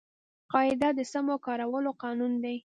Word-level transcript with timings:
قاعده 0.51 0.89
د 0.97 0.99
سمو 1.11 1.35
کارولو 1.45 1.91
قانون 2.01 2.33
دئ. 2.43 2.57